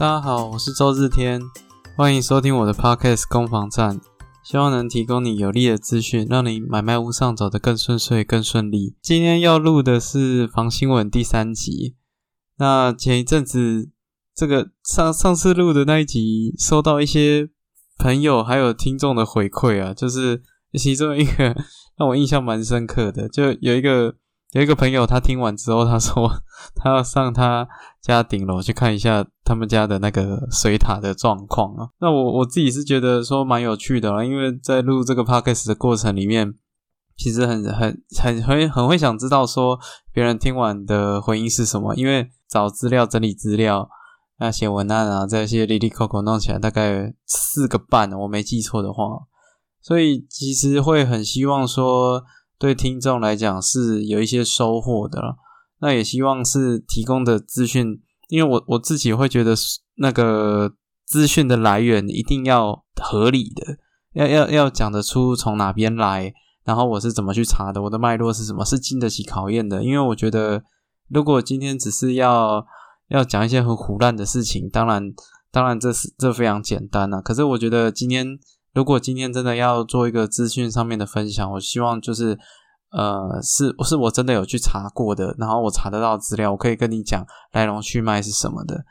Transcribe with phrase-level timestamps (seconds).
[0.00, 1.42] 大家好，我是周日天，
[1.94, 4.00] 欢迎收听我的 Podcast 攻防战，
[4.42, 8.96] 希望能提供你有力的资讯，让你买卖屋上走得更顺遂、更顺利。
[9.02, 11.96] 今天要录的是房新闻第三集。
[12.56, 13.90] 那前一阵子，
[14.34, 17.50] 这个上上次录的那一集，收到一些
[17.98, 20.42] 朋友还有听众的回馈啊，就是
[20.78, 21.54] 其中一个
[22.00, 24.14] 让我印象蛮深刻的，就有一个。
[24.52, 26.28] 有一个朋友，他听完之后，他说
[26.74, 27.68] 他要上他
[28.02, 31.90] 家顶楼去看一下他们家的那个水塔的状况啊。
[32.00, 36.54] 那我我自己是觉得说蛮有趣的啦，因为在录这个 podcast 的过程里面，
[37.16, 39.78] 其实很很很很很会想知道说
[40.12, 41.94] 别人听完的回应是什么。
[41.94, 43.88] 因为找资料、整理资料、
[44.40, 49.04] 那写文案啊，这些 lily coco 弄起来大概四个半，我没记错的话，
[49.80, 52.24] 所以其实会很希望说。
[52.60, 55.36] 对听众来讲是有一些收获的了，
[55.80, 59.54] 那也希望是提供的资讯，因为我我自己会觉得
[59.94, 60.74] 那个
[61.06, 63.78] 资讯的来源一定要合理的，
[64.12, 69.82] 要要要讲得出从哪边来，然后我是怎么去查的，我的脉络是什么，是经得起考验的。
[69.82, 70.62] 因为我觉得，
[71.08, 72.62] 如果今天只是要
[73.08, 75.02] 要讲一些很胡乱的事情，当然
[75.50, 77.22] 当然这是这非常简单啊。
[77.22, 78.38] 可是我觉得今天。
[78.72, 82.38] 如果今天真的要做一个资讯上面的分享，我希望就是，
[82.92, 88.84] 呃，是是我真的有去查过的，然后我查得到资料，我可以跟你讲来龙去脉是什么的。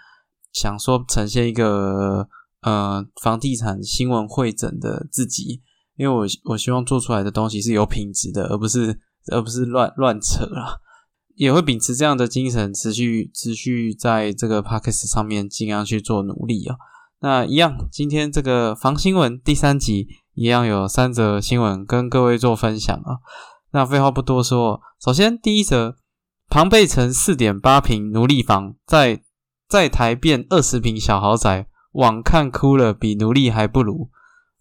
[0.51, 2.27] 想说呈现一个
[2.61, 5.61] 呃房地产新闻会诊的自己，
[5.95, 8.99] 因为我我希望做出来的东西是有品质的，而不是
[9.31, 10.79] 而不是乱乱扯啦。
[11.35, 16.75] 也会秉持这样的精神，持续持续在这个 p o c k e t 上面尽量去做努力啊。
[17.21, 23.19] 那一样，今天这个房新闻第三集一样有三则新闻跟各位做分享啊。
[23.71, 25.95] 那废话不多说，首先第一则，
[26.49, 29.21] 庞贝城四点八平奴隶房在
[29.67, 34.09] 在台变二十平小豪宅，网看哭了，比奴隶还不如。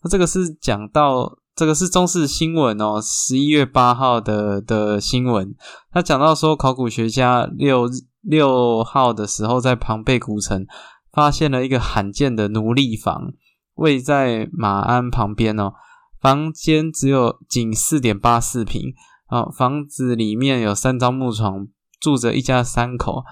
[0.03, 5.55] 那这个是讲到这个是中视新闻哦，十一月八号的的新闻，
[5.93, 7.89] 他讲到说，考古学家六
[8.23, 10.67] 六号的时候在庞贝古城。
[11.13, 13.33] 发现了一个罕见的奴隶房，
[13.75, 15.73] 位在马鞍旁边哦。
[16.21, 18.93] 房间只有仅四点八四平
[19.27, 21.69] 啊，房子里面有三张木床，
[22.01, 23.23] 住着一家三口。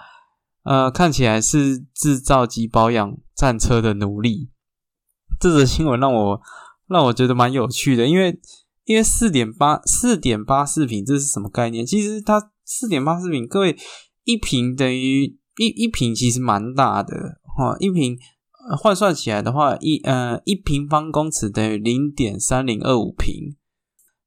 [0.63, 4.51] 呃，看起来是制造及保养战车的奴隶。
[5.41, 6.41] 这则新闻让我
[6.89, 8.41] 让我觉得蛮有趣的，因为
[8.85, 11.85] 因为四点八四点八四平这是什么概念？
[11.85, 13.77] 其实它四点八四平，各位
[14.25, 15.25] 一平等于
[15.59, 17.41] 一一平，其实蛮大的。
[17.56, 18.19] 哦，一平
[18.78, 23.56] 换算起来的话，一呃一平方公尺等于零点三零二五平。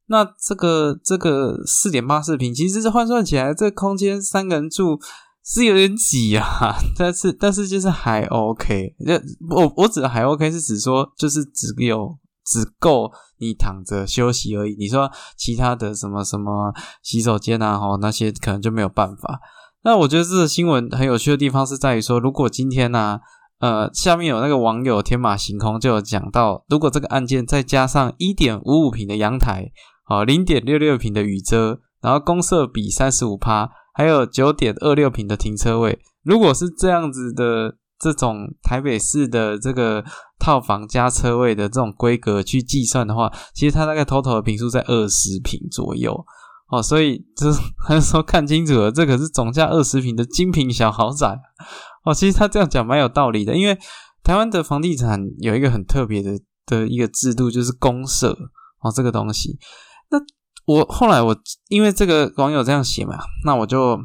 [0.08, 5.00] 那这个这个四点八四平，其实是换算起来，这空间三个人住
[5.46, 6.74] 是有点挤啊。
[6.98, 8.96] 但是但是就是还 OK。
[9.06, 9.14] 就
[9.56, 14.76] 我我指的还 OK 是指说，就是只有只够你躺着休息而已。
[14.80, 16.74] 你说其他的什么什么
[17.04, 19.40] 洗手间啊，哈那些可能就没有办法。
[19.84, 23.20] 那我觉得这个新闻很有趣的地方是在于说，如果今天呢，
[23.60, 29.72] 呃，下面有那个网友天马行空就有讲到，如果这个案件再加上一点五五平的阳台，
[30.10, 40.04] 哦，零点六六平的雨遮，然后公设比三十五趴，还有九点二六平的停车位，如果是这样子的这种台北市的这个
[40.40, 46.26] 套房加车位的这种规格去计算的话，其实它大概 total 的平数在二十平左右。
[46.70, 47.52] 哦，所以就
[47.88, 51.40] 还是 说看清楚了，这可是总价二十平的精品小豪宅。
[52.06, 53.78] 哦，其实他这样讲蛮有道理的，因为
[54.24, 58.38] 台湾的房地产有一个很特别的的一个制度，就是公社
[58.82, 59.58] 哦，这个东西。
[60.12, 60.20] 那
[60.66, 61.36] 我后来我
[61.68, 64.00] 因为这个网友这样写嘛，那我就。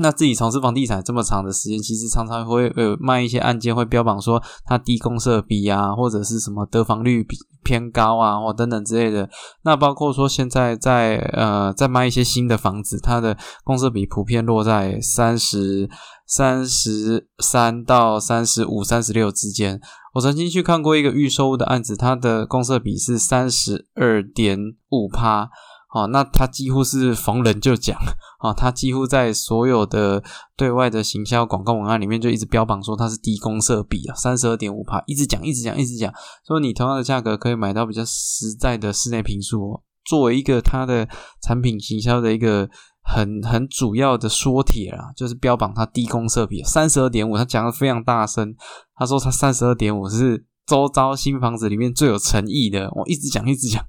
[0.00, 9.28] 那自己从事房地产这么长的时间，其实常常会呃卖一些案件，会标榜说它低公设比啊，或者是什么得房率比偏高啊，或等等之类的。
[9.62, 15.88] 那包括说现在在呃在卖一些新的房子，它的公设比普遍落在三十
[16.26, 19.80] 三十三到三十五、三十六之间。
[20.14, 24.58] 我曾经去看过一个预售的案子，它的公设比是三十二点
[24.88, 25.50] 五趴。
[25.92, 27.98] 哦，那他几乎是逢人就讲，
[28.40, 30.22] 哦，他几乎在所有的
[30.56, 36.12] 对外的行销广告文案里面就一直标榜说它是低公设比啊，三十二点五帕，一直讲，一直讲，一直讲，
[36.46, 41.08] 说你同样的价格可以买到比较实在的室内平数，作为一个它的
[41.42, 42.70] 产品行销的一个
[43.02, 48.54] 很很主要的说帖啦，就是标榜它低公设比三十二点五，他讲的非常大声，
[48.94, 53.84] 他说他三十二点五是周遭新房子里面最有诚意的，我一直讲，一直讲。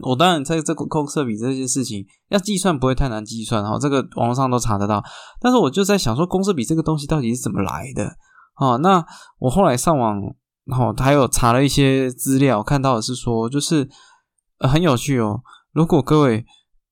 [0.00, 5.04] 我当然在这个公设比这件事情要计算不会太难计算哈，这个网络上都查得到。
[5.38, 8.16] 但是我就在想说，公设比这个东西到底是怎么来的？
[8.54, 8.76] 啊。
[8.76, 9.04] 那
[9.38, 10.18] 我后来上网，
[10.64, 13.86] 然后还有查了一些资料，看到的是说，就是
[14.60, 15.42] 很有趣哦。
[15.72, 16.46] 如果各位，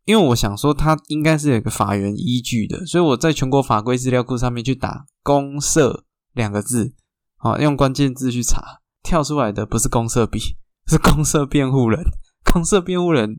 [0.05, 6.05] 因为我想说，它应该是有一个法源依据的，所以我在全国法规资料库上面去打“公社”
[6.35, 6.93] 两个字，
[7.39, 10.39] 啊，用关键字去查，跳出来的不是公社比，
[10.87, 12.05] 是公社辩护人。
[12.45, 13.39] 公社辩护人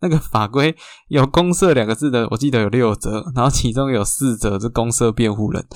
[0.00, 0.74] 那个法规
[1.08, 5.66] 有“公社”两个字的，我记得有六则，然后其中有四则是公社辩护人。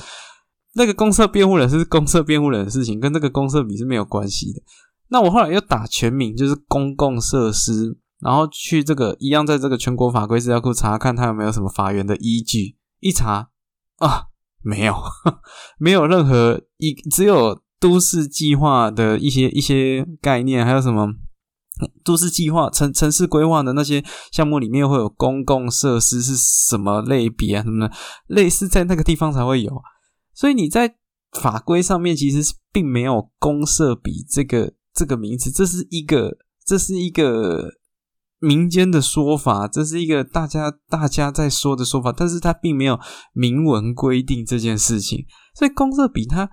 [0.74, 4.62] 那个公社辩护人是公社辩护人的事情，跟这个公社比是没有关系的。
[5.08, 7.98] 那我后来又打全名，就是公共设施。
[8.20, 12.78] 然后去这个一样，在这个全国法规资料库查看，它有没有什么法源的依据？
[13.00, 13.50] 一查
[13.98, 14.28] 啊，
[14.62, 14.94] 没有，
[15.78, 21.06] 没有任何一，只有都市计划的一些一些概念，还有什么
[22.04, 27.62] 都市计划、城城市规划的那些项目里面会有公共设施是什么类别啊？
[27.62, 27.94] 什么的
[28.28, 29.82] 类似在那个地方才会有？
[30.34, 30.96] 所以你在
[31.32, 37.74] 法规上面其实是并没有公设比这个这个名词，这是一个，这是一个。
[38.40, 43.00] 民间的说法，这是一个大家大家在说的说法，但是它并没有
[43.32, 45.24] 明文规定这件事情。
[45.54, 46.50] 所以公社比它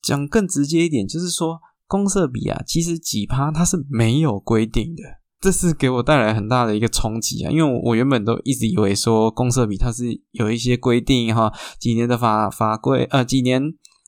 [0.00, 1.58] 讲更直接一点，就是说
[1.90, 5.02] 公社比啊，其实几趴它是没有规定的，
[5.40, 7.50] 这是给我带来很大的一个冲击啊！
[7.50, 13.60] 因为我原本都一直以为说公社比它是有一些规定哈，几年的法法规呃，几年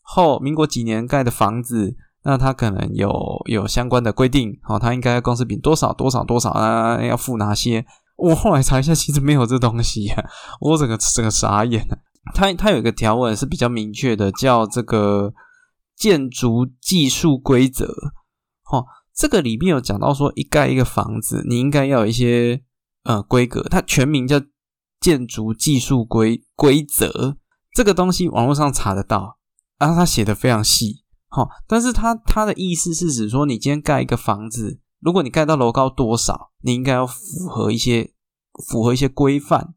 [0.03, 1.97] 后民国几年盖的房子。
[2.25, 3.11] 那它可能有
[3.47, 7.85] 有相关的规定，好，它应该公司比多少多少多少啊，要付哪些？
[8.17, 10.09] 我后来查一下，其实没有这东西，
[10.61, 11.99] 我整个整个傻眼了。
[12.33, 15.35] 它它有一个条文是比较明确的，叫这个
[16.03, 17.87] 建筑技术规则。
[18.73, 18.85] 哦，
[19.15, 22.61] 这个里面有讲到说，一盖一个房子，你应该要有一些
[23.05, 24.43] 呃规格，它全名叫
[25.01, 27.37] 建筑技术规规则。
[27.73, 29.39] 这个东西网络上查得到，
[29.79, 31.05] 然后他写的非常细。
[31.29, 38.13] 好，但是他他的意思是指说，你今天盖一个房子，如果你盖到楼高多少，你应该要符合一些
[38.69, 39.75] 符合一些规范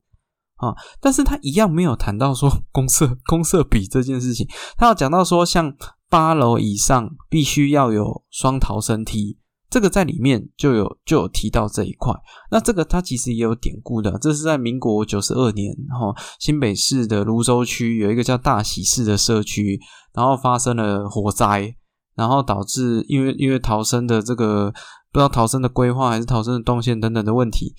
[0.55, 0.73] 啊。
[0.99, 5.71] 但是他一样没有谈到说公设公设比这件事情，他要讲到说，像
[6.09, 9.37] 八楼以上必须要有双逃生梯。
[9.67, 12.13] 这个在里面就有就有提到这一块，
[12.49, 19.77] 那这个它其实也有典故的，这是在民国九十二年，然后新北市的泸州区有一个叫大喜市的社区，
[20.13, 21.75] 然后发生了火灾，
[22.15, 24.71] 然后导致因为因为逃生的这个
[25.11, 27.73] 不知道逃生的规划还是逃生的动线等等的问题，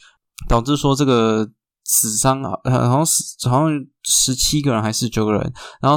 [0.50, 1.48] 导致说这个
[1.88, 3.70] 死伤啊，好像死好像
[4.02, 5.96] 十七个人还是九个人，然后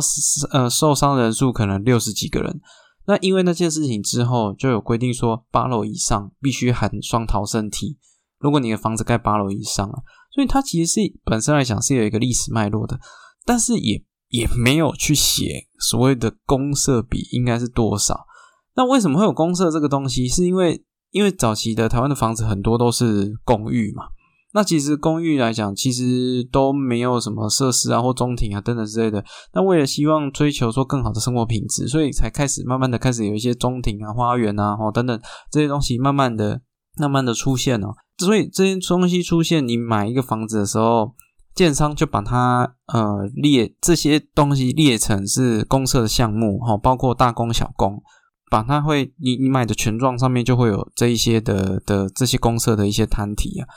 [0.52, 2.62] 呃受伤人数可能六十几个人。
[3.08, 7.98] 那因为那件事情之后，就有规定说八楼以上必须含双逃生梯。
[8.38, 9.98] 如果你的房子盖八楼以上啊，
[10.32, 13.00] 所以它其实是本身来讲是有一个历史脉络的，
[13.44, 18.28] 但是也也没有去写所谓的公设比应该是多少。
[18.76, 20.28] 那为什么会有公设这个东西？
[20.28, 24.04] 是因为因为早期的台湾的房子很多都是公寓嘛。
[24.52, 29.24] 那其实公寓来讲，其实都没有什么设施啊，或中庭啊等等之类的。
[29.54, 35.20] 那为了希望追求说更好的生活品质，所以才开始慢慢的开始有一些中庭啊、花园啊，哦等等
[35.52, 36.62] 这些东西慢慢的、
[36.98, 37.90] 慢慢的出现哦。
[38.18, 41.14] 所以这些东西出现，你买一个房子的时候，
[41.54, 48.02] 建商就把它呃列这些东西列成是公社的项目哈，包括大公小公，
[48.50, 53.68] 把它会你你买的权状上面就会有这一些的的这些公社的一些摊体啊。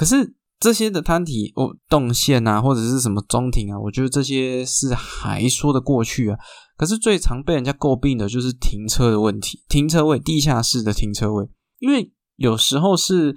[0.00, 6.38] 可是这些的摊体哦，动线啊，或者是什么中庭啊，我觉得这些是还说得过去啊。
[6.78, 11.46] 可是最常被人家诟病的就是停车的问题，停车位、地下室的停车位，
[11.80, 13.36] 因为有时候是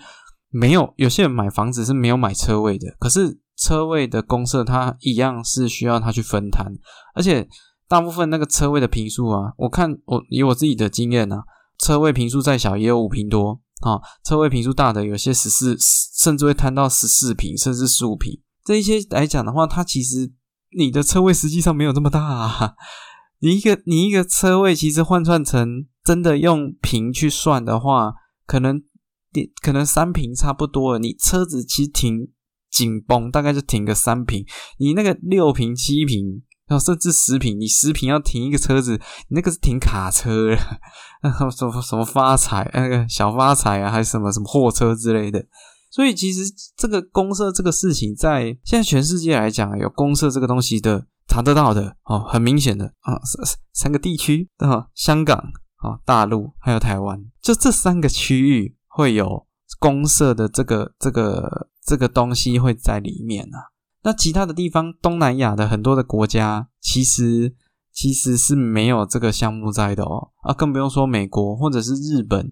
[0.51, 6.71] 没有，有些人买房子是没有买车位的，可是车位的公设它一样是需要他去分摊，
[7.13, 7.45] 而且
[7.89, 11.43] 大部分那个车位的平数啊，我看我以我自己的经验啊，
[11.77, 13.59] 车位平数再小也有五平多。
[13.83, 18.41] 啊，车位平数大的有些十四，甚至会摊到十四平，甚至十五平。
[18.63, 20.31] 这一些来讲的话，它其实
[20.77, 22.23] 你的车位实际上没有这么大。
[22.23, 22.73] 啊。
[23.39, 28.13] 你一个你一个车位，其实换算成真的用平去算的话，
[28.45, 28.81] 可能
[29.61, 30.99] 可能三平差不多了。
[30.99, 32.29] 你车子其实停
[32.71, 34.45] 紧绷，大概就停个三平。
[34.79, 36.43] 你那个六平七平。
[36.79, 40.55] 甚至十平，你十平要停一个车子，你那个是停卡车，
[41.55, 45.45] 什么什么发财，那个小发财啊，还是什么什么货车之类的。
[45.91, 46.41] 所以其实
[46.75, 59.45] 这个公社这个事情，在现在全世界来讲，有公社这个东西的查得到的哦，很明显的啊，三三个地区啊，香港啊，大陆还有台湾，就这三个区域会有
[59.79, 63.72] 公社的这个这个这个东西会在里面啊。
[64.03, 67.55] 那其他的地方，东南亚的很多的国家，其实
[67.91, 72.51] 其实是没有这个项目在的哦，啊，更不用说美国或者是日本，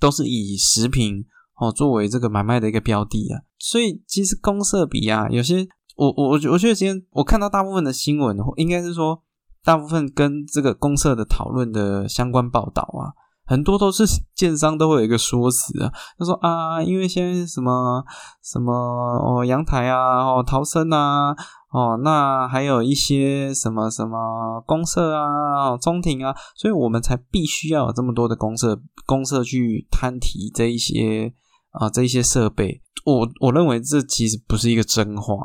[0.00, 1.24] 都是以食品
[1.60, 3.42] 哦作为这个买卖的一个标的啊。
[3.58, 9.22] 所以其实公社比啊，有些我我我我觉得今天我看到大部分的新闻，应该是说
[9.62, 13.12] 大部分跟这个公社的讨论的相关报道啊。
[13.46, 18.04] 很多都是建商都会有一个说辞啊，他说啊，因为现在什么
[18.42, 21.30] 什么哦阳台啊哦逃生啊
[21.70, 31.32] 哦那还有一些什么什么公社啊哦中庭啊，所以我们才必须要有这么多的公社公社去摊提这一些
[31.70, 32.82] 啊这一些设备。
[33.04, 35.36] 我我认为这其实不是一个真话，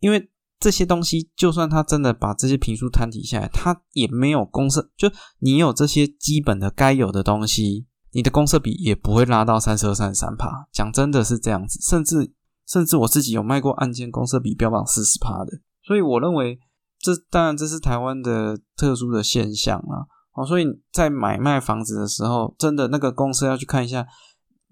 [0.00, 0.30] 因为。
[0.64, 4.90] 这些东西，就算他真的把这些评书摊提下来，他也没有公社。
[4.96, 10.66] 就你有这些基本的该有的东西，你的公社比也不会拉到三十二、三十三趴。
[10.72, 12.32] 讲真的是这样子，甚至
[12.66, 15.52] 甚至我自己有卖过案件，公社比标榜四十趴的。
[15.86, 16.58] 所以我认为，
[16.98, 20.08] 这当然这是台湾的特殊的现象啊。
[20.32, 24.06] 哦，所以在买卖房子的时候，真的那个公社要去看一下，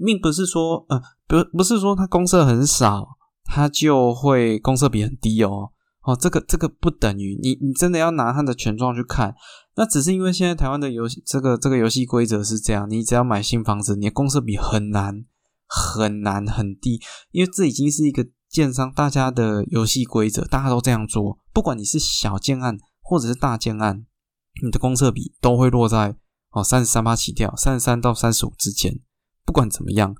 [0.02, 3.06] 并不是说呃，不不是说它公社很少，
[3.44, 5.70] 它就会公社比很低哦。
[6.04, 9.34] 哦，这个这个不等于你，你真的要拿它的权状去看，
[9.76, 15.24] 那只是因为现在台湾的游戏这个这个游戏规则是这样，你只要买新房子，你的公设比很难
[15.66, 24.04] 很难很低，因为这已经是一个建商大家的游戏规则，大家都这样做，不管你是小建案或者是大建案，
[24.60, 26.16] 你的公设比都会落在
[26.50, 28.98] 哦三十三八起跳，三十三到三十五之间，
[29.44, 30.16] 不管怎么样，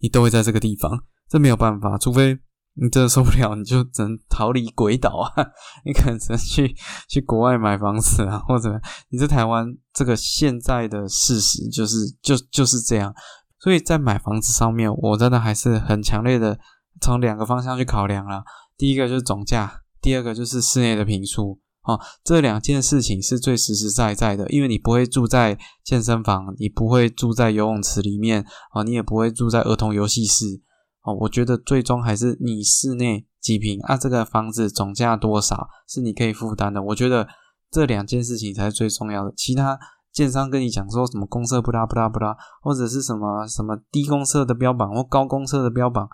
[0.00, 2.40] 你都会在这个地方，这没有办法，除非。
[2.74, 5.46] 你真的受不了，你就只能逃离鬼岛啊！
[5.84, 6.74] 你可能只能去
[7.08, 13.14] 去国外买房子啊，或者你在台湾，这个现在的事实就是就就是这样。
[13.58, 16.58] 所以在买房子上面，我真的还是很强烈的
[17.00, 18.42] 从两个方向去考量了。
[18.76, 21.60] 第一个就是总价，第二个就是室内的平数。
[21.82, 30.62] 哦，这两件事情是最实实在在的，因为你不会住在健身房，你不会住在游泳池里面啊，你也不会住在儿童游戏室。
[31.04, 36.80] 哦，我觉得最终还是你室内几平啊，这个房子总价多少是你可以负担的。
[36.80, 37.26] 我觉得
[37.72, 39.32] 这两件事情才是最重要的。
[39.36, 39.76] 其他
[40.12, 46.08] 建商跟你讲说什么公社不拉不拉不拉，或者是什么什么低公社的标榜或高公社的标榜，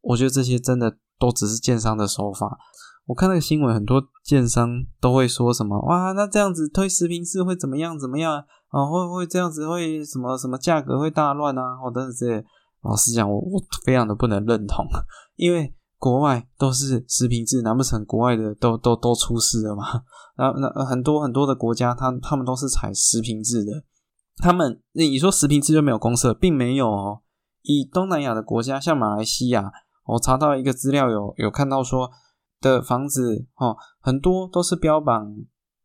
[0.00, 2.58] 我觉得这些真的都只是建商的手法。
[3.06, 4.68] 我看那个新闻，很多建商
[5.00, 8.32] 都会说什么哇，那这样子推十平式会怎么样怎么样
[8.70, 8.84] 啊？
[8.84, 11.76] 会不会这样子会什么什么价格会大乱啊？
[11.76, 12.44] 或者是这些。
[12.84, 14.86] 老实讲，我我非常的不能认同，
[15.36, 20.02] 因为国外都是十平制，难不成国外的都都都出事了吗？
[20.36, 23.84] 那那很多很多的国家，他他们都是采十平制的，
[24.36, 27.22] 他们你说十平制就没有公社，并没有哦。
[27.62, 29.72] 以东南亚的国家，像马来西亚，
[30.04, 32.10] 我查到一个资料，有有看到说
[32.60, 35.34] 的房子哦，很多都是标榜，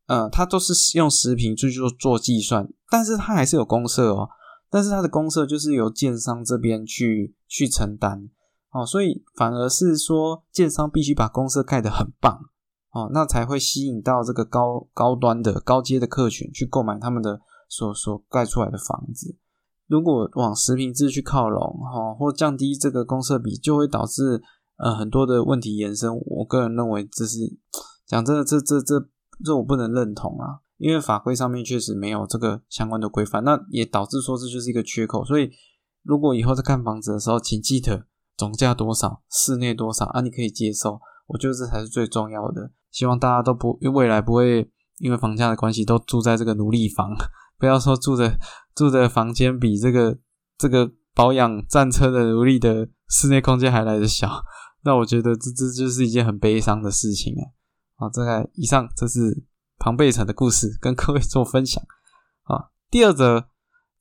[0.08, 4.28] 呃，它都是用十平去做做计算，但是它还是有公社哦。
[4.70, 8.30] 但是它的公社就是由建商这边去去承担，
[8.72, 12.40] 哦，所以反而是说建商必须把公社盖得很棒，
[12.92, 19.38] 哦，那才会吸引到这个高高端的高阶的客群去购买他们的所所盖出来的房子。
[19.88, 24.40] 如果往十平制去靠拢，哈，或降低这个公社比，就会导致
[24.78, 26.16] 呃很多的问题延伸。
[26.16, 27.58] 我个人认为这是
[28.06, 29.04] 讲真的，这这这
[29.44, 30.62] 这我不能认同啊。
[30.80, 35.26] 因为法规上面确实没有这个相关的规范，那也导致说这就是一个缺口。
[35.26, 35.52] 所以，
[36.04, 38.06] 如果以后在看房子的时候，请记得
[38.38, 41.02] 总价多少，室内多少啊，你可以接受。
[41.28, 42.72] 我觉得这才是最重要的。
[42.92, 47.14] 希望大家都不未来不会因为房价的关系都住在这个奴隶房，
[47.60, 48.40] 不要说住的
[48.74, 50.18] 住的房间比这个
[50.58, 54.30] 这个保养战车的奴隶的室内空间还来的小。
[54.86, 57.44] 那我觉得这这就是一件很悲伤的事情啊。
[57.98, 59.46] 好，这个以上这是。
[59.80, 61.82] 庞贝城的故事跟各位做分享
[62.44, 62.70] 啊。
[62.92, 63.46] 第二则，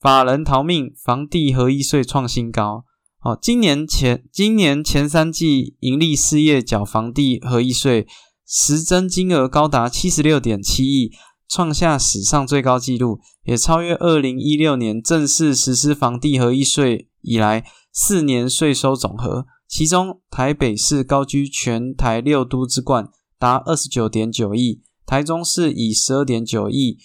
[0.00, 2.84] 法人逃命，房地合一税创新高。
[3.20, 8.06] 哦，今年前今年前三季盈利事业缴房地合一税
[8.46, 11.12] 实增金额高达七十六点七亿，
[11.48, 19.46] 创下史上最高纪录，也超越二零一六年正式实施房地合一税以来四年税收总和。
[19.68, 24.82] 其中，台北市高居全台六都之冠，达二十九点九亿。
[25.08, 26.98] 台中市以十二点九亿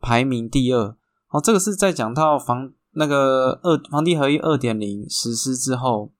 [0.00, 0.96] 排名第二，
[1.28, 6.14] 哦，这个是在讲到房那个二房地合一二点零实施之后，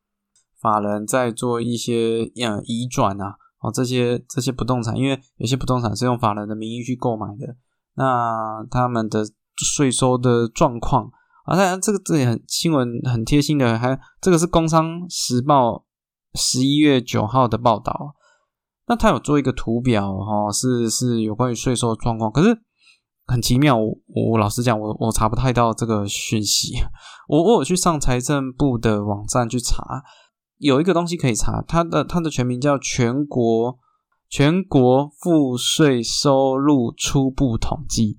[0.61, 7.57] 法人在做一些呃移转啊，哦这些这些不动产，因为有些不动产是用法人的名义去购买的，
[7.95, 9.25] 那他们的
[9.57, 11.11] 税收的状况
[11.47, 15.87] 啊，当然这个这里很新闻很贴心的，还这个是工商时报
[16.35, 18.17] 十一月九号的报道。
[18.93, 22.31] 那他有做一个图表哈，是是有关于税收的状况。
[22.31, 22.55] 可是
[23.25, 23.97] 很奇妙，我
[24.33, 26.75] 我老实讲，我我查不太到这个讯息。
[27.27, 30.03] 我我有去上财政部的网站去查，
[30.59, 33.79] 有一个东西可以查，它的它的全名叫全国
[34.29, 38.19] 全国赋税收入初步统计。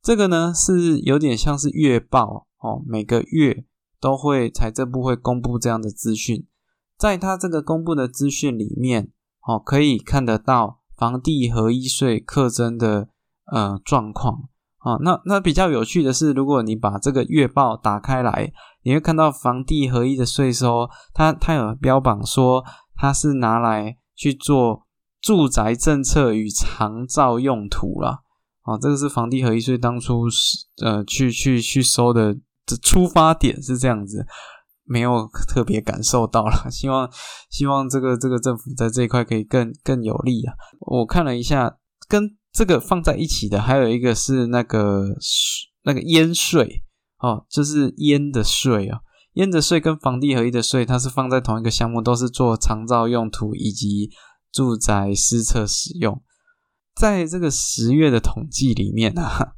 [0.00, 3.66] 这个呢是有点像是月报哦，每个月
[4.00, 6.46] 都会财政部会公布这样的资讯，
[6.96, 9.12] 在它这个公布的资讯里面
[9.46, 13.08] 哦，可以看得到房地合一税课征的。
[13.48, 14.48] 呃，状况
[14.78, 22.64] 啊，那那比较有趣的是，如果你把这个月报打开来，你会看到房地合一的税收，它它有标榜说
[22.96, 24.88] 它是拿来去做
[25.20, 28.24] 住宅政策与长照用途了。
[28.62, 34.26] 啊，这个是房地合一税当初是呃去去去收的的出发点是这样子，
[34.86, 36.68] 没有特别感受到了。
[36.72, 37.10] 希望
[37.50, 40.54] 希望这个这个政府在这一块可以更更有利啊。
[40.80, 41.76] 我看了一下
[42.08, 42.36] 跟。
[42.56, 45.14] 这个放在一起的还有一个是那个
[45.82, 46.82] 那个烟税
[47.18, 49.00] 哦，就是烟的税啊，
[49.34, 54.10] 烟的税跟房地合一的税，它是放在同一个项目，都是做长照用途以及
[54.50, 56.22] 住宅私测使用。
[56.94, 59.52] 在这个十月的统计里面啊，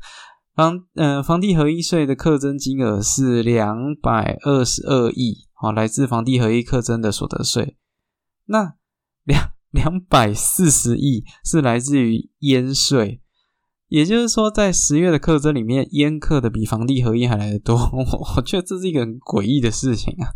[0.59, 7.77] 房嗯房地合一税的课征金额是两百二十二亿啊，来自房地合一课征的所得税。
[8.47, 8.75] 那
[9.23, 9.53] 两。
[9.71, 13.21] 两百四十亿是来自于烟税，
[13.89, 17.77] 也就是说，在十月的课征里面，烟课的比房地合一还来的多。
[17.77, 20.33] 我我觉得这是一个很诡异的事情啊，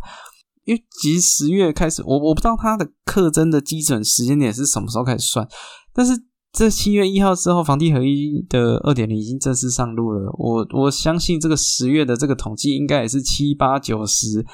[0.65, 5.47] 因为其实十月开始，我我不知道它的课征的基准时间点是什么时候开始算，
[5.91, 6.13] 但是
[6.53, 10.31] 这七月一号之后，房地合一的二点零已经正式上路了。
[10.37, 14.45] 我我相信这个十月的这个统计应该也是七八九十，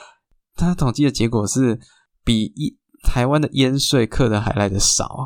[0.55, 1.79] 它统计的结果是
[2.23, 2.79] 比一。
[3.01, 5.23] 台湾的烟税课的还来的少啊？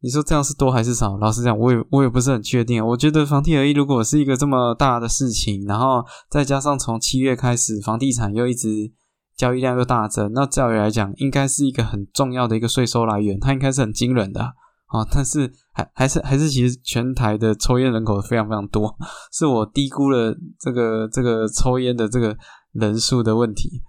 [0.00, 1.16] 你说这样是多还是少？
[1.18, 2.86] 老实讲，我也我也不是很确定。
[2.86, 8.92] 我觉得房地合一如果是一个这么大的事情，然后再加上从七月开始房地产又一直
[9.36, 14.40] 交易量又大增，那照理来讲，应该是一个很重要的一个税收来源，它应该是很惊人的
[14.86, 15.04] 啊。
[15.10, 18.96] 但是还还是还是其实全台的抽烟人口非常非常多，
[19.32, 22.34] 是我低估了这个这个抽烟的这个
[22.72, 23.82] 人数的问题。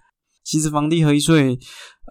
[0.44, 1.58] 其实房地合一税。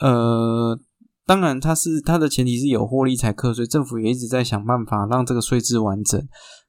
[0.01, 0.77] 呃，
[1.25, 6.21] 当然，它是它的前提是有获利才课税，政府也一直在想办法让这个税制完整。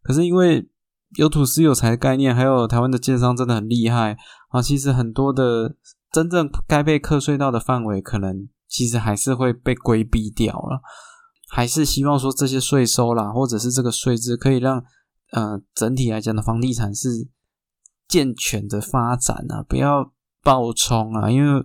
[0.03, 0.69] 可是因为
[1.17, 4.15] 有土司有财的概念，还有台湾的建商真的很厉害
[4.49, 5.75] 啊，其实很多的
[6.11, 10.81] 真正该被课税到的范围，可能其实还是会被规避掉了。
[11.55, 14.83] 还是希望说这些税收啦，或者是这个税制，可以让
[15.31, 17.29] 呃整体来讲的房地产是
[18.09, 20.11] 健全的发展啊，不要
[20.43, 21.63] 暴冲啊，因为。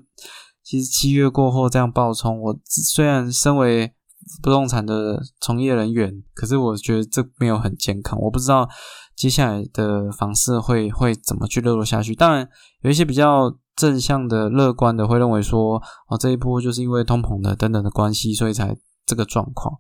[0.62, 3.92] 其实七月过后这样暴冲，我虽然身为
[4.40, 8.16] 不动产的从业人员，可是我觉得这没有很健康。
[8.20, 8.68] 我不知道
[9.16, 12.14] 接下来的房市会会怎么去热络下去。
[12.14, 12.48] 当然，
[12.82, 18.76] 有一些比较正向的、乐观的会认为说，哦，这一波就是因为通膨的等等的关系，所以才
[19.10, 19.74] 这个状况。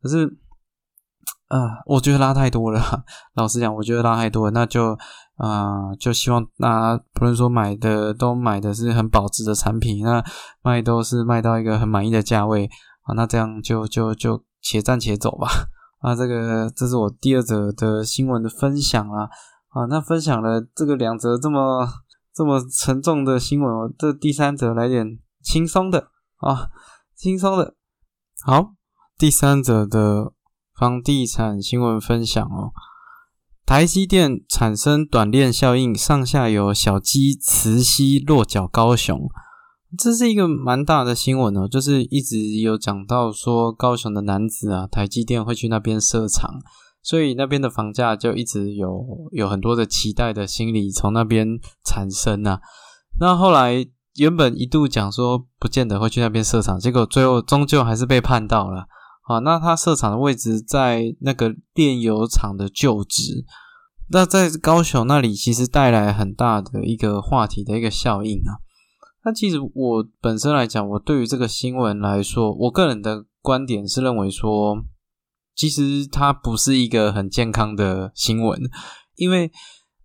[0.00, 0.38] 可是。
[1.48, 3.04] 啊，我觉得拉太多了。
[3.34, 4.98] 老实讲，我觉得拉太多了，那就
[5.36, 10.20] 啊，就希望那不论说买的都买的是很保值的产品，那
[10.62, 12.68] 卖都是卖到一个很满意的价位
[13.02, 15.46] 啊，那这样就就就且战且走吧。
[16.02, 19.28] 啊，这个这是我第二则的新闻的分享啊。
[19.68, 21.88] 啊，那分享了这个两则这么
[22.34, 25.06] 这么沉重的新闻，我这第三则来点
[25.44, 26.70] 轻松的啊，
[27.14, 27.74] 轻松的。
[28.44, 28.74] 好，
[29.18, 30.32] 第三则的。
[30.78, 32.70] 房地产新闻分享哦，
[33.64, 39.18] 台积电产生短链效应，上下游小鸡慈溪落脚高雄，
[39.96, 41.66] 这是一个蛮大的新闻哦。
[41.66, 46.60] 就是一直有讲到说高雄的男子啊，台积电会去那边设厂，
[47.02, 52.60] 所以那边的房价就一直有有很多的期待的心理从那边产生呐。
[53.18, 53.82] 那后来
[54.18, 58.86] 原本一度讲说不见得会去那边设厂，结果最后终究还是被判到了。
[59.28, 63.44] 啊，那他设厂的位置在那个炼油厂的旧址，
[64.10, 68.62] 那在高雄那里其实带来很大的一个话题的一个效应啊。
[69.24, 74.76] 那其实我本身来讲，我对于这个新闻来说，我个人的观点是认为说，
[75.56, 78.60] 其实它不是一个很健康的新闻，
[79.16, 79.50] 因为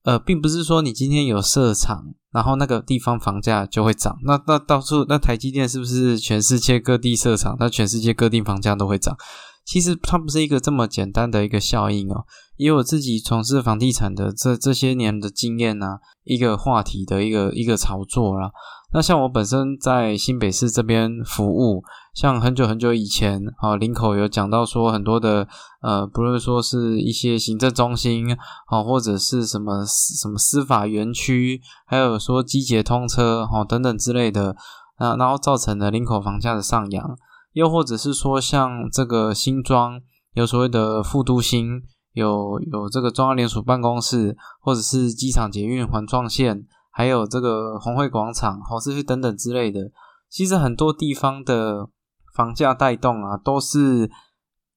[0.03, 2.13] 呃，并不是说你今天有设厂。
[2.33, 9.17] 然后那个地方房价就会涨，那那到处那台积电是不是全世界各地设厂，那全世界各地房价都会涨？
[9.65, 12.23] 其实它不是一个这么简单的一个效应哦。
[12.61, 18.51] 以我自己从事房地产的这这些年的经验呢，一个话题的一个一个炒作啦。
[18.93, 21.81] 那像我本身在新北市这边服务，
[22.13, 25.47] 像很久很久以前，啊，林口有讲到说很多的，
[25.81, 28.31] 呃，不论说是一些行政中心，
[28.67, 34.55] 啊，或者是什么什么司法园区，还有说机捷通车，哈，等等之类的，
[34.97, 37.17] 啊，然后造成了林口房价的上扬，
[37.53, 39.99] 又或者是说像这个新庄
[40.35, 41.81] 有所谓的副都新，
[42.13, 46.67] 有有这个中央联署办公室，或者是机场捷运环状线。
[46.93, 49.79] 还有这个红会广场、好这些等等之类的，
[50.29, 51.87] 其实很多地方的
[52.35, 54.11] 房价带动啊，都是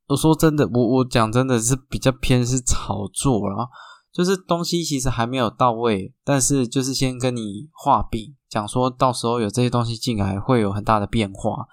[0.06, 3.68] 我说真的，我我讲真的是比较偏是炒作了，
[4.12, 11.66] 就是东西其实还没有到位，但是就是先跟你画饼，讲说到时候有这些东西进来会有很大的变化，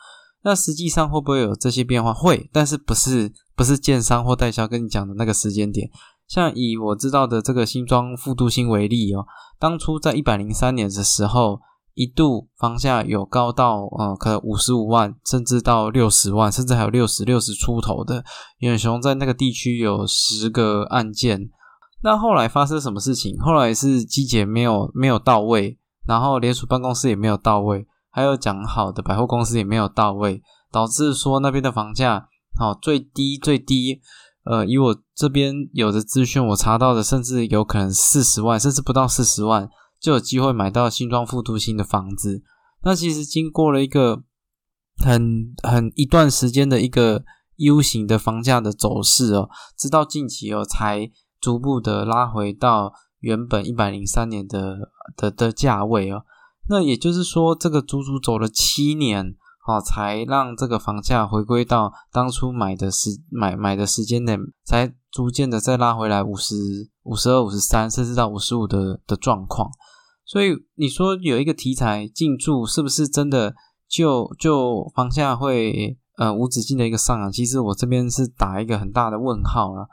[0.43, 2.13] 那实际上会不会有这些变化？
[2.13, 5.89] 会，但是不是不是建商或代销跟你讲的那个时间点。
[6.27, 9.25] 像以我知道的这个新庄复都新为例哦，
[9.59, 11.59] 当初在一百零三年的时候，
[11.93, 18.23] 一度房价有高到呃，可能五十五万，甚至到六十万，甚至还有六十六十出头的。
[18.59, 21.49] 远雄在那个地区有十个案件。
[22.01, 23.37] 那后来发生什么事情？
[23.39, 25.77] 后来是机捷没有没有到位，
[26.07, 32.27] 然后联署办公室也没有到位，还有讲好的百货公司也没有到位，导致说那边的房价
[32.59, 34.01] 哦最低最低。
[34.43, 39.69] 呃，以我这边有的资讯，我查到的，甚至有可能四十万，甚至不到四十万，
[39.99, 42.41] 就有机会买到新装复都新的房子。
[42.83, 44.23] 那其实经过了一个
[44.97, 47.23] 很很一段时间的一个
[47.57, 49.47] U 型的房价的走势哦，
[49.77, 56.23] 直到近期哦，才逐步的拉回到原本一百零三年的的的价位哦。
[56.71, 59.35] 那也就是说，这个足足走了七年。
[59.67, 66.55] 哦，才让这个房价回归到当初买的时买买的时间内，才逐渐的再拉回来五十
[67.03, 69.69] 五十二、五十三，甚至到五十五的的状况。
[70.25, 73.53] 所以你说有一个题材进驻，是不是真的
[73.87, 77.31] 就就房价会呃无止境的一个上涨？
[77.31, 79.87] 其实我这边是打一个很大的问号了。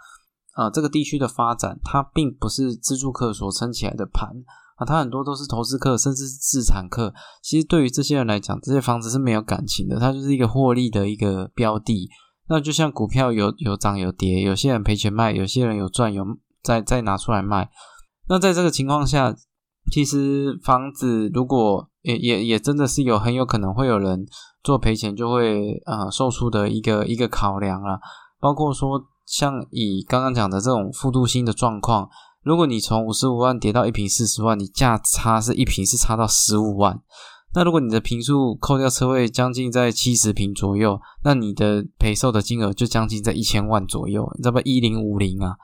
[0.55, 4.31] 啊，这个地区的发展，它并不是自住客所撑起来的盘。
[4.79, 7.13] 啊，他很多都是投资客，甚至是自产客。
[7.43, 12.09] 其实对于这些人来讲，这些房子是没有感情的，它就是一个获利的一个标的。
[12.49, 16.25] 那就像股票有有涨有跌，有些人赔钱卖，有些人有赚有
[16.63, 17.69] 再再拿出来卖。
[18.29, 19.35] 那在这个情况下，
[19.91, 24.25] 其实房子如果也也也真的是有很有可能会有人
[24.63, 27.99] 做赔钱就会呃售出的一个一个考量了。
[28.39, 32.09] 包括说像以刚刚讲的这种复度新的状况。
[32.43, 37.01] 如果你从五十五万跌到一平四十万，你价差是一平是差到十五万。
[37.55, 44.61] 那如果你的平数扣掉车位，将近在七十平左右，那你的赔售的金额就将近在一千万左右，你知道不？
[44.61, 45.57] 一零五零啊。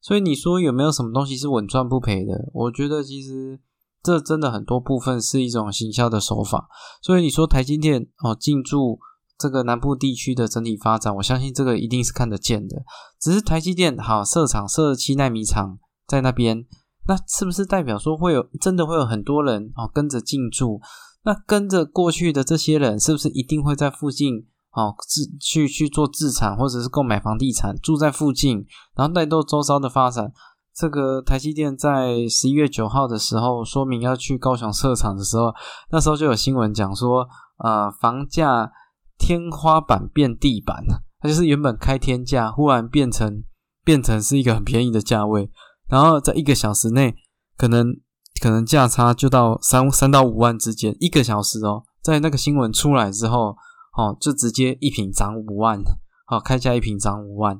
[0.00, 2.50] 所以你说有没有什么东西是稳赚不赔的？
[2.52, 3.58] 我觉得其实
[4.02, 6.68] 这真的很多部分是一种行销的手法。
[7.02, 8.98] 所以你说台积电哦进驻
[9.38, 12.82] 这个南部地区的整体发展，我相信这个一定是看得见的。
[13.20, 15.78] 只是台积电好设厂设七纳米厂。
[16.08, 16.64] 在那边，
[17.06, 20.80] 那是不是代表说会有真的会有很多人哦跟着进驻？
[21.24, 28.64] 那跟着过去的这些人，是不是一定会在附近哦自去去做自产或者是购买房地产住在附近，
[28.96, 30.32] 然后带动周遭的发展？
[30.74, 35.52] 这个台积电在十一月九号的时候说明要去高雄设厂的时候，
[35.90, 37.26] 那时候就有新闻讲说，
[37.58, 38.70] 呃，房价
[39.18, 43.42] 天花板变地板了它就是原本开天价，忽然变成
[43.84, 45.50] 变成是一个很便宜的价位。
[45.88, 47.14] 然后在一个小时内，
[47.56, 47.94] 可能
[48.42, 50.94] 可能价差就到三三到五万之间。
[51.00, 53.56] 一个小时哦，在那个新闻出来之后，
[53.96, 55.80] 哦，就直接一瓶涨五万，
[56.26, 57.58] 好，开价一瓶涨五万。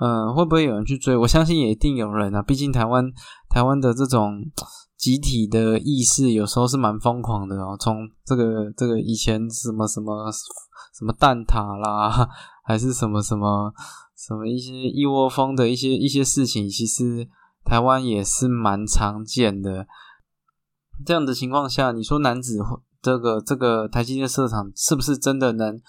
[0.00, 1.16] 嗯，会不会有人去追？
[1.16, 2.42] 我相信也一定有人啊。
[2.42, 3.04] 毕竟台湾
[3.48, 4.42] 台湾的这种
[4.98, 7.76] 集体的意识，有时候是蛮疯狂的哦。
[7.80, 12.28] 从这个这个以前什么什么什么蛋挞啦，
[12.64, 13.72] 还是什么什么
[14.16, 17.26] 什么一些一窝蜂的一些一些事情，其实。
[17.64, 19.86] 台湾也是蛮常见的，
[21.04, 22.58] 这样的情况下，你说男子
[23.00, 25.80] 这个这个台积电设厂是不是真的能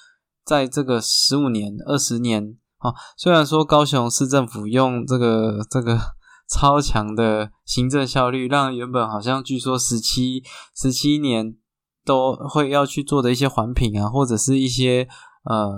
[0.46, 2.94] 在这个十五年、二十年啊？
[3.18, 6.00] 虽然说高雄市政府用这个这个
[6.50, 10.44] 超强的行政效率，让原本好像据说十七
[10.76, 11.58] 十七年
[12.06, 15.08] 都会要去做的一些环评啊，或者是一些
[15.44, 15.72] 呃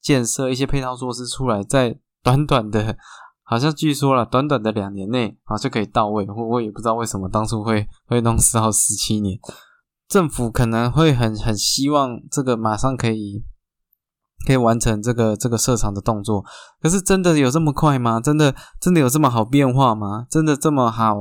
[0.00, 2.98] 建设一些配套措施出来，在短短的。
[3.46, 9.38] 好像据说了，短短的两年内啊就可以到位，我我也不知道为什么当初会会弄四到十七年。
[10.08, 13.44] 政府可能会很很希望这个马上可以
[14.46, 16.42] 可以完成这个这个设厂的动作。
[16.80, 18.18] 可是真的有这么快吗？
[18.18, 20.26] 真的真的有这么好变化吗？
[20.30, 21.14] 真的这么好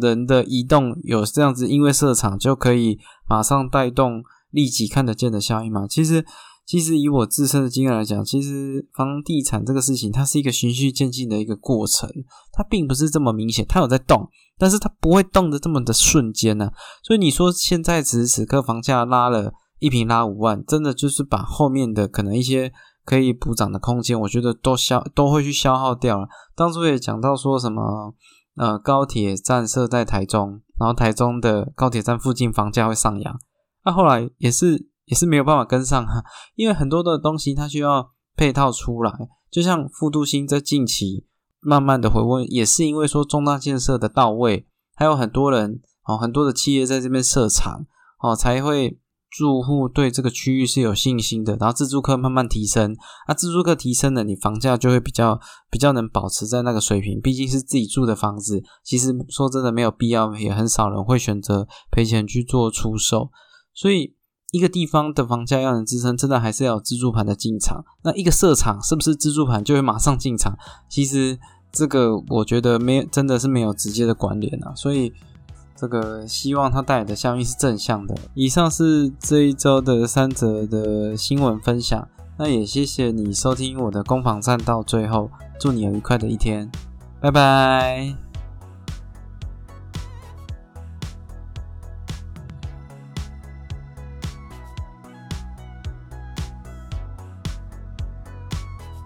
[0.00, 5.86] 人的移动有这样子，因为设厂就可以马上带动立即看得见的效应吗？
[5.88, 6.24] 其实。
[6.70, 12.08] 其实以我自身的经验来讲，其实房地产这个事情，它是一个循序渐进的一个过程，
[12.52, 16.70] 它并不是这么明显，它有在动，但是它不会动的这么的瞬间呢。
[17.02, 22.72] 所以你说现在此时此刻房价拉了一平拉五万，真的就是把后面的可能一些
[23.04, 26.28] 可以补涨的空间，我觉得都消都会去消耗掉了。
[26.54, 28.14] 当初也讲到说什么，
[28.54, 33.36] 呃，高铁站设在台中，然后台中的高铁站附近房价会上扬，
[33.84, 34.88] 那后来也是。
[35.10, 36.22] 也是没有办法跟上哈，
[36.54, 39.12] 因为很多的东西它需要配套出来，
[39.50, 41.26] 就像复都新在近期
[41.58, 47.84] 慢慢的回温，也是因为说重大建设的到位，还有很多人哦，很多的企业在这边设厂
[48.22, 52.96] 哦，才会住户对这个区域是有信心的，然后自住客慢慢提升，
[53.26, 63.32] 那自住客提升了，你房价就会比较比较能保持在那个水平，毕竟是自己住的房子，其实说真的没有必要，也很少人会选择赔钱去做出售，
[63.74, 64.14] 所以。
[64.52, 67.84] 一个地方的房价要能支撑，真的还是要有自助盘的进场。
[68.02, 70.56] 那一个设厂是不是自助盘就会马上进场？
[70.88, 71.38] 其实
[71.70, 74.72] 这个我觉得没真的是没有直接的关联啊。
[74.74, 75.12] 所以
[75.76, 78.14] 这个希望它带来的效应是正向的。
[78.34, 82.06] 以上是这一周的三则的新闻分享。
[82.38, 86.70] 那也谢谢你收听我的攻防战到最后，祝你有愉快的一天，
[87.20, 88.29] 拜拜。